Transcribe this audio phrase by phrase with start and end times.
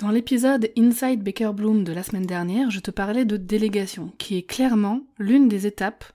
[0.00, 4.38] Dans l'épisode Inside Baker Bloom de la semaine dernière, je te parlais de délégation, qui
[4.38, 6.06] est clairement l'une des étapes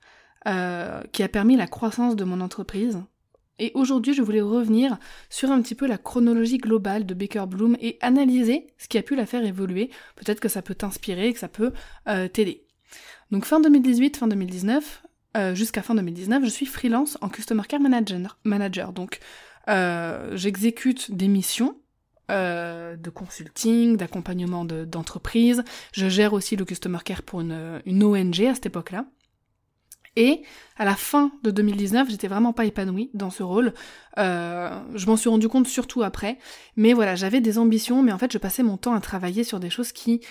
[0.48, 3.04] euh, qui a permis la croissance de mon entreprise.
[3.60, 4.98] Et aujourd'hui, je voulais revenir
[5.30, 9.04] sur un petit peu la chronologie globale de Baker Bloom et analyser ce qui a
[9.04, 9.92] pu la faire évoluer.
[10.16, 11.72] Peut-être que ça peut t'inspirer, que ça peut
[12.08, 12.66] euh, t'aider.
[13.30, 15.04] Donc fin 2018, fin 2019,
[15.38, 18.40] euh, jusqu'à fin 2019, je suis freelance en Customer Care Manager.
[18.46, 18.94] manager.
[18.94, 19.20] Donc
[20.34, 21.76] j'exécute des missions
[22.32, 25.64] euh, de consulting, d'accompagnement d'entreprise.
[25.92, 29.06] je gère aussi le customer care pour une, une ONG à cette époque-là.
[30.16, 30.44] Et
[30.78, 33.74] à la fin de 2019, j'étais vraiment pas épanouie dans ce rôle.
[34.18, 36.40] Euh, je m'en suis rendu compte surtout après.
[36.78, 39.60] Mais voilà, j'avais des ambitions, mais en fait, je passais mon temps à travailler sur
[39.60, 40.22] des choses qui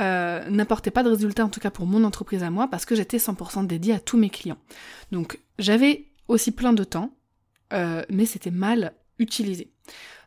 [0.00, 2.94] euh, n'apportaient pas de résultats, en tout cas pour mon entreprise à moi, parce que
[2.94, 4.58] j'étais 100% dédiée à tous mes clients.
[5.10, 7.10] Donc j'avais aussi plein de temps,
[8.10, 8.94] mais c'était mal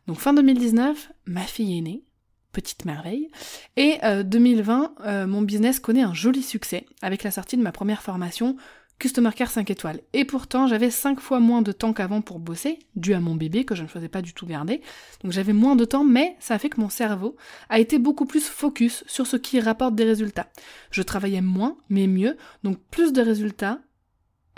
[0.06, 2.04] Donc fin 2019, ma fille est née,
[2.52, 3.28] petite merveille,
[3.76, 7.72] et 2020, euh, euh, mon business connaît un joli succès avec la sortie de ma
[7.72, 8.56] première formation
[8.98, 10.00] Customer Care 5 étoiles.
[10.14, 13.64] Et pourtant, j'avais 5 fois moins de temps qu'avant pour bosser, dû à mon bébé
[13.64, 14.80] que je ne faisais pas du tout garder.
[15.22, 17.36] Donc j'avais moins de temps, mais ça a fait que mon cerveau
[17.68, 20.48] a été beaucoup plus focus sur ce qui rapporte des résultats.
[20.90, 23.80] Je travaillais moins, mais mieux, donc plus de résultats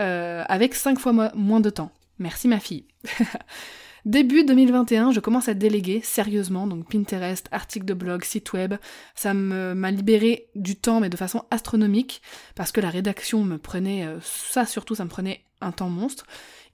[0.00, 1.91] euh, avec 5 fois moins de temps.
[2.19, 2.86] Merci ma fille.
[4.09, 8.77] Début 2021, je commence à déléguer sérieusement, donc Pinterest, articles de blog, site web.
[9.15, 12.23] Ça m'a libéré du temps, mais de façon astronomique,
[12.55, 16.25] parce que la rédaction me prenait, euh, ça surtout, ça me prenait un temps monstre.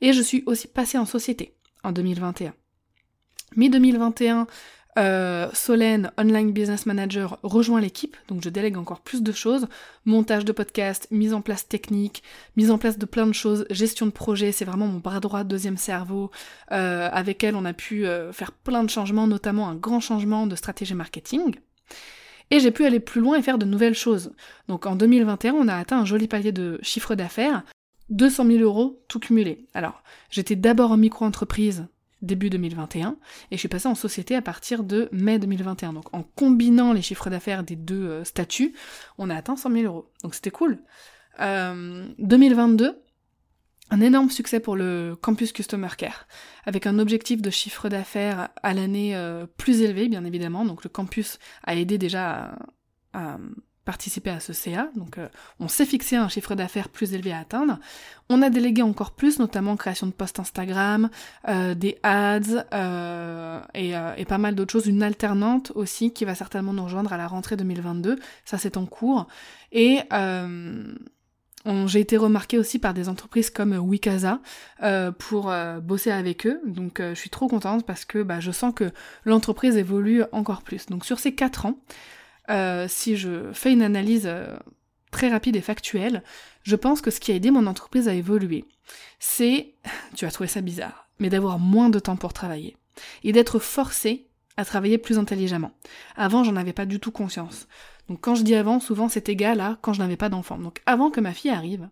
[0.01, 2.55] Et je suis aussi passée en société en 2021.
[3.57, 4.47] Mi-2021,
[4.97, 9.67] euh, Solène, Online Business Manager, rejoint l'équipe, donc je délègue encore plus de choses.
[10.05, 12.23] Montage de podcast, mise en place technique,
[12.57, 15.43] mise en place de plein de choses, gestion de projet, c'est vraiment mon bras droit,
[15.43, 16.31] deuxième cerveau.
[16.71, 20.47] Euh, avec elle, on a pu euh, faire plein de changements, notamment un grand changement
[20.47, 21.57] de stratégie marketing.
[22.51, 24.33] Et j'ai pu aller plus loin et faire de nouvelles choses.
[24.69, 27.65] Donc en 2021, on a atteint un joli palier de chiffre d'affaires,
[28.11, 29.67] 200 000 euros tout cumulé.
[29.75, 31.87] Alors, j'étais d'abord en micro-entreprise,
[32.25, 33.17] début 2021
[33.51, 35.93] et je suis passée en société à partir de mai 2021.
[35.93, 38.75] Donc en combinant les chiffres d'affaires des deux euh, statuts,
[39.19, 40.11] on a atteint 100 000 euros.
[40.23, 40.79] Donc c'était cool.
[41.39, 42.93] 2022, euh,
[43.91, 46.27] un énorme succès pour le campus Customer Care,
[46.65, 50.65] avec un objectif de chiffre d'affaires à l'année euh, plus élevé, bien évidemment.
[50.65, 52.57] Donc le campus a aidé déjà
[53.13, 53.39] à
[53.85, 55.29] participer à ce CA, donc euh,
[55.61, 57.79] on s'est fixé un chiffre d'affaires plus élevé à atteindre.
[58.31, 61.11] On a délégué encore plus, notamment création de posts Instagram,
[61.49, 66.73] euh, des ads euh, et, pas mal d'autres choses, une alternante aussi qui va certainement
[66.73, 69.27] nous rejoindre à la rentrée 2022, ça c'est en cours.
[69.73, 70.01] Et
[71.87, 74.41] j'ai été remarquée aussi par des entreprises comme Wikaza
[75.19, 75.53] pour
[75.83, 78.91] bosser avec eux, donc je suis trop contente parce que bah, je sens que
[79.25, 80.87] l'entreprise évolue encore plus.
[80.87, 81.77] Donc sur ces quatre ans,
[82.51, 84.57] euh, si je fais une analyse euh,
[85.11, 86.23] très rapide et factuelle,
[86.63, 88.65] je pense que ce qui a aidé mon entreprise à évoluer,
[89.19, 89.75] c'est,
[90.15, 92.77] tu as trouvé ça bizarre, mais d'avoir moins de temps pour travailler
[93.23, 95.73] et d'être forcé à travailler plus intelligemment.
[96.17, 97.67] Avant, j'en avais pas du tout conscience.
[98.09, 100.59] Donc quand je dis avant, souvent c'est égal à quand je n'avais pas d'enfant.
[100.59, 101.89] Donc avant que ma fille arrive,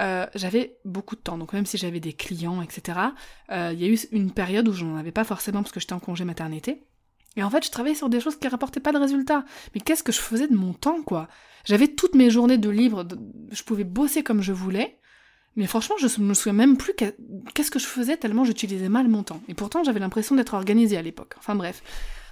[0.00, 1.38] euh, j'avais beaucoup de temps.
[1.38, 2.98] Donc même si j'avais des clients, etc.,
[3.50, 5.92] il y a eu une période où je n'en avais pas forcément parce que j'étais
[5.92, 6.82] en congé maternité.
[7.36, 9.44] Et en fait, je travaillais sur des choses qui rapportaient pas de résultats.
[9.74, 11.28] Mais qu'est-ce que je faisais de mon temps, quoi?
[11.64, 13.06] J'avais toutes mes journées de libre,
[13.50, 14.98] je pouvais bosser comme je voulais.
[15.56, 19.22] Mais franchement, je me souviens même plus qu'est-ce que je faisais tellement j'utilisais mal mon
[19.22, 19.40] temps.
[19.48, 21.34] Et pourtant, j'avais l'impression d'être organisée à l'époque.
[21.38, 21.82] Enfin bref.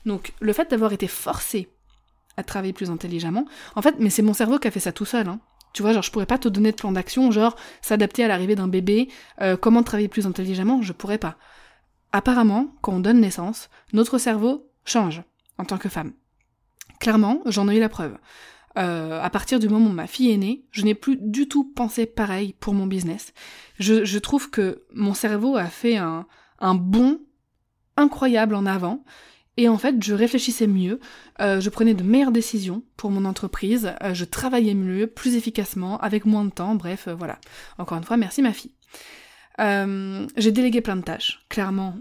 [0.04, 1.68] Donc, le fait d'avoir été forcé
[2.36, 3.46] à travailler plus intelligemment,
[3.76, 5.40] en fait, mais c'est mon cerveau qui a fait ça tout seul, hein.
[5.72, 8.56] Tu vois, genre, je pourrais pas te donner de plan d'action, genre, s'adapter à l'arrivée
[8.56, 9.08] d'un bébé,
[9.40, 11.38] euh, comment travailler plus intelligemment, je pourrais pas.
[12.12, 15.22] Apparemment, quand on donne naissance, notre cerveau change
[15.58, 16.12] en tant que femme.
[17.00, 18.16] Clairement, j'en ai eu la preuve.
[18.78, 21.64] Euh, à partir du moment où ma fille est née, je n'ai plus du tout
[21.64, 23.32] pensé pareil pour mon business.
[23.78, 26.26] Je, trouve que mon cerveau a fait un,
[26.58, 27.20] un bond
[27.96, 29.04] incroyable en avant.
[29.58, 30.98] Et en fait, je réfléchissais mieux,
[31.40, 35.98] euh, je prenais de meilleures décisions pour mon entreprise, euh, je travaillais mieux, plus efficacement,
[35.98, 37.38] avec moins de temps, bref, voilà.
[37.76, 38.74] Encore une fois, merci ma fille.
[39.58, 41.96] j'ai délégué plein de tâches, clairement,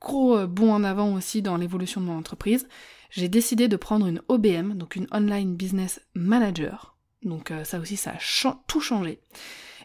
[0.00, 2.68] gros euh, bond en avant aussi dans l'évolution de mon entreprise.
[3.10, 6.96] j'ai décidé de prendre une OBM, donc une Online Business Manager.
[7.22, 9.20] Donc euh, ça aussi, ça a tout changé.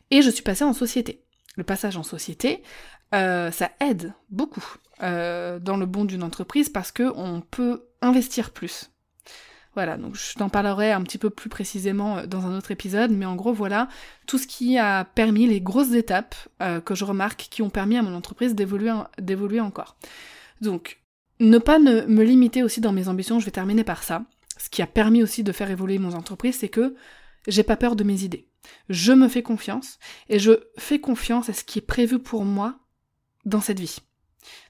[0.10, 1.24] Et je suis passée en société.
[1.56, 2.63] Le passage en société,
[3.13, 4.63] euh, ça aide beaucoup
[5.00, 8.91] dans le bon d'une entreprise parce que on peut investir plus.
[9.73, 13.12] Voilà, donc je t'en parlerai un petit peu plus précisément euh, dans un autre épisode,
[13.12, 13.88] mais en gros voilà
[14.27, 16.35] tout ce qui a permis les grosses étapes
[16.85, 19.97] que je remarque qui ont permis à mon entreprise d'évoluer encore.
[20.62, 21.01] Donc,
[21.39, 24.23] ne pas me limiter aussi dans mes ambitions, je vais terminer par ça.
[24.57, 26.95] Ce qui a permis aussi de faire évoluer mon entreprise, c'est que
[27.47, 28.47] j'ai pas peur de mes idées.
[28.89, 29.97] Je me fais confiance
[30.29, 32.79] et je fais confiance à ce qui est prévu pour moi
[33.45, 33.97] dans cette vie.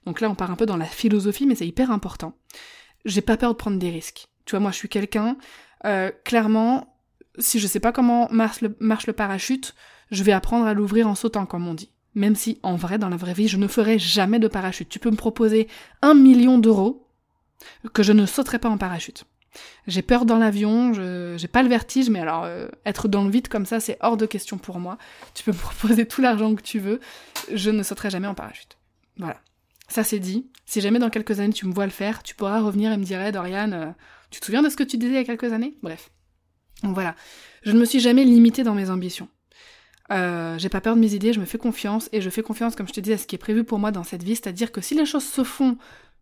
[0.05, 2.37] Donc là, on part un peu dans la philosophie, mais c'est hyper important.
[3.05, 4.27] J'ai pas peur de prendre des risques.
[4.59, 5.37] Moi, je suis quelqu'un,
[5.85, 6.95] euh, clairement,
[7.37, 9.75] si je sais pas comment marche le, marche le parachute,
[10.11, 11.91] je vais apprendre à l'ouvrir en sautant, comme on dit.
[12.13, 14.89] Même si, en vrai, dans la vraie vie, je ne ferai jamais de parachute.
[14.89, 15.67] Tu peux me proposer
[16.01, 17.07] un million d'euros
[17.93, 19.25] que je ne sauterai pas en parachute.
[19.87, 23.29] J'ai peur dans l'avion, je j'ai pas le vertige, mais alors euh, être dans le
[23.29, 24.97] vide comme ça, c'est hors de question pour moi.
[25.33, 26.99] Tu peux me proposer tout l'argent que tu veux,
[27.53, 28.77] je ne sauterai jamais en parachute.
[29.17, 29.41] Voilà.
[29.91, 30.49] Ça c'est dit.
[30.65, 33.03] Si jamais dans quelques années tu me vois le faire, tu pourras revenir et me
[33.03, 33.91] dire, Dorian, euh,
[34.29, 35.77] tu te souviens de ce que tu disais il y a quelques années?
[35.83, 36.11] Bref.
[36.83, 37.15] Donc voilà.
[37.63, 39.27] Je ne me suis jamais limitée dans mes ambitions.
[40.11, 42.75] Euh, j'ai pas peur de mes idées, je me fais confiance et je fais confiance,
[42.75, 44.71] comme je te dis, à ce qui est prévu pour moi dans cette vie, c'est-à-dire
[44.71, 45.77] que si les choses se font,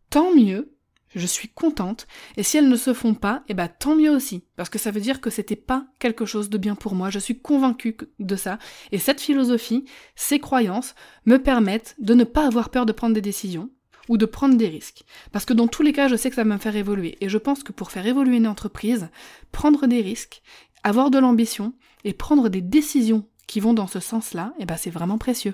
[0.10, 0.76] tant mieux
[1.16, 2.08] je suis contente,
[2.38, 4.92] et si elles ne se font pas, eh ben tant mieux aussi, parce que ça
[4.92, 8.36] veut dire que c'était pas quelque chose de bien pour moi, je suis convaincue de
[8.36, 8.60] ça,
[8.92, 9.86] et cette philosophie,
[10.16, 10.96] ces croyances,
[11.26, 13.70] me permettent de ne pas avoir peur de prendre des décisions,
[14.08, 15.04] ou de prendre des risques.
[15.32, 17.30] Parce que dans tous les cas, je sais que ça va me faire évoluer, et
[17.30, 19.10] je pense que pour faire évoluer une entreprise,
[19.52, 20.42] prendre des risques,
[20.84, 21.74] avoir de l'ambition,
[22.04, 25.54] et prendre des décisions qui vont dans ce sens-là, eh ben c'est vraiment précieux.